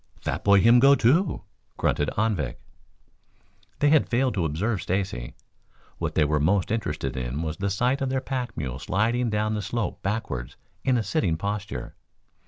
"Fat 0.19 0.43
boy 0.43 0.59
him 0.61 0.79
go, 0.79 0.95
too," 0.95 1.43
grunted 1.77 2.09
Anvik. 2.17 2.57
They 3.77 3.89
had 3.89 4.09
failed 4.09 4.33
to 4.33 4.45
observe 4.45 4.81
Stacy. 4.81 5.35
What 5.99 6.15
they 6.15 6.25
were 6.25 6.39
most 6.39 6.71
interested 6.71 7.15
in 7.15 7.43
was 7.43 7.57
the 7.57 7.69
sight 7.69 8.01
of 8.01 8.09
their 8.09 8.19
pack 8.19 8.57
mule 8.57 8.79
sliding 8.79 9.29
down 9.29 9.53
the 9.53 9.61
slope 9.61 10.01
backwards 10.01 10.57
in 10.83 10.97
a 10.97 11.03
sitting 11.03 11.37
posture. 11.37 11.93